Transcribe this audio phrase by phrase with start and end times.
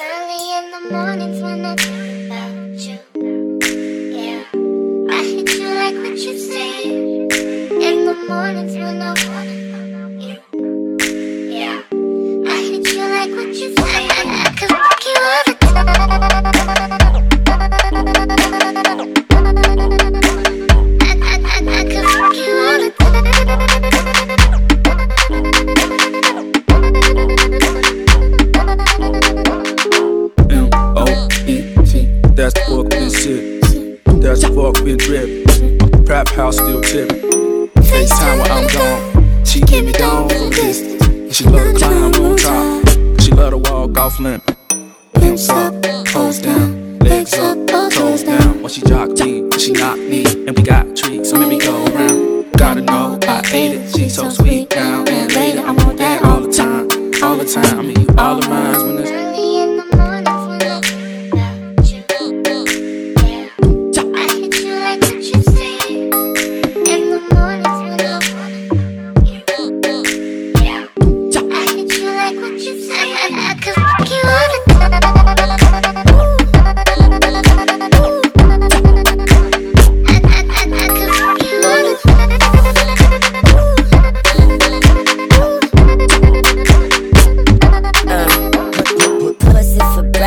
[0.00, 2.98] Early in the mornings when I think about you.
[4.14, 4.44] Yeah,
[5.10, 6.84] I hit you like what you say.
[6.84, 9.57] In the mornings when I wanna
[34.28, 36.04] The fork been dripping.
[36.04, 37.22] Trap house still tipping.
[37.82, 39.44] FaceTime when I'm gone.
[39.44, 40.52] She give me down from.
[40.52, 43.20] And she love to climb on top.
[43.20, 44.54] She love to walk off limping.
[45.14, 48.60] Hips up, toes down, legs up, toes down.
[48.62, 51.58] When she jock me, when she knock me, and we got treats, so let me
[51.58, 52.52] go around.
[52.52, 53.96] Gotta know I ate it.
[53.96, 55.60] She's so sweet now and later.
[55.60, 56.90] I want that all the time,
[57.24, 57.78] all the time.
[57.78, 59.27] I mean, you all the mine when it's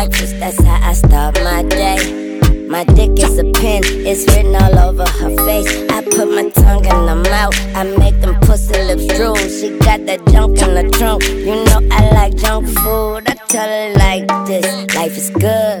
[0.00, 2.38] breakfast, that's how I start my day.
[2.66, 5.68] My dick is a pin, it's written all over her face.
[5.90, 9.36] I put my tongue in her mouth, I make them pussy lips drool.
[9.36, 13.28] She got that junk in the trunk, you know I like junk food.
[13.28, 15.76] I tell her like this, life is good,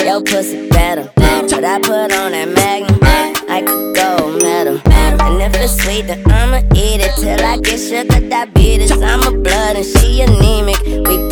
[0.00, 1.10] your pussy better.
[1.16, 4.80] But I put on that magnum, I could go metal.
[4.86, 8.92] And if it's sweet, then I'ma eat it till I get sugar diabetes.
[8.92, 11.28] I'm a blood and she anemic, we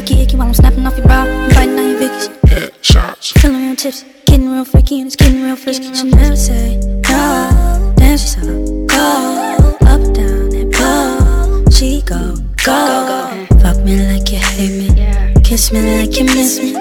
[0.00, 0.38] time tick, kick, kick.
[0.38, 2.40] While I'm snapping off your bra, I'm biting on your vickies.
[2.42, 3.38] Headshots.
[3.40, 5.94] Feeling real tipsy, getting real freaky, and it's getting real frisky.
[5.94, 6.76] She never say
[7.08, 11.70] no, then she so go up and down that pole.
[11.70, 16.74] She go, go, Fuck me like you hate me, kiss me like you miss me.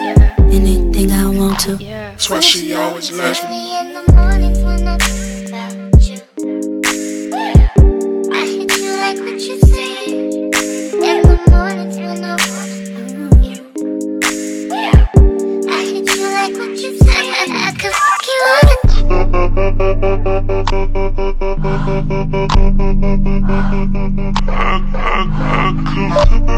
[0.51, 1.75] Anything I want to.
[1.75, 3.68] That's why she always loves me.
[21.89, 23.65] I, I,
[25.49, 26.48] I could